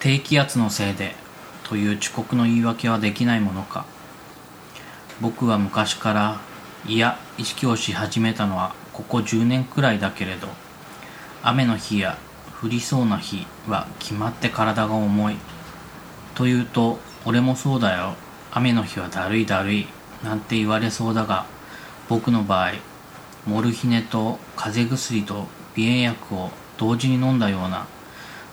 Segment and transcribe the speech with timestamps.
[0.00, 1.14] 低気圧のせいで
[1.64, 3.84] という遅刻の言い訳はできないものか。
[5.20, 6.40] 僕は昔から
[6.86, 10.48] いや意識をし始めたのはここ10年くらいだけれど
[11.42, 12.16] 雨の日や
[12.62, 15.36] 降りそうな日は決まって体が重い。
[16.34, 18.14] というと俺もそうだよ。
[18.52, 19.86] 雨の日はだるいだるい
[20.24, 21.44] なんて言われそうだが
[22.08, 22.72] 僕の場合
[23.46, 25.46] モルヒネと風邪薬と
[25.76, 27.86] 鼻炎薬を同時に飲んだような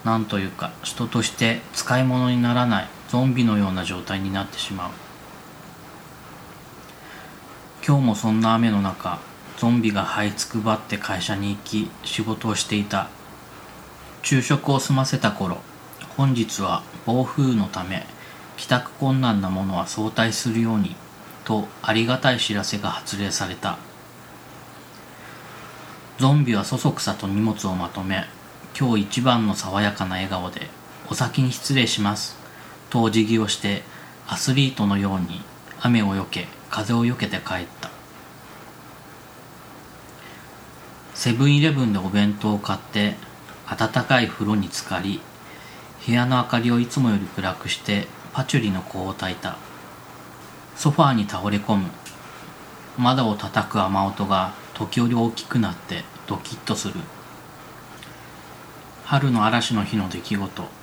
[0.07, 4.91] なんというか人として使い物にならないゾンビのような状態になってしまう。
[7.85, 9.19] 今日もそんな雨の中
[9.57, 13.09] ゾンビが這いつくばって会社に行き仕事をしていた。
[14.23, 15.57] 昼食を済ませた頃
[16.15, 18.05] 本日は暴風のため
[18.55, 20.95] 帰宅困難な者は早退するように
[21.43, 23.77] とありがたい知らせが発令された。
[26.17, 28.25] ゾンビはそそくさと荷物をまとめ
[28.79, 30.69] 今日一番の爽やかな笑顔で
[31.09, 32.37] 「お先に失礼します」
[32.91, 33.81] とお辞儀をして
[34.27, 35.41] アスリートのように
[35.81, 37.89] 雨をよけ風をよけて帰った。
[41.15, 43.15] セブンイレブンでお弁当を買って
[43.65, 45.21] 暖かい風呂に浸かり
[46.05, 49.57] 部屋の明かりをいつもより暗くしてパチュリの香を焚いた。
[50.75, 51.89] ソファーに倒れ込む。
[52.99, 56.93] 窓を叩く雨音が時折大きくなってドキッとする。
[59.09, 60.76] 春の嵐の日の出来事。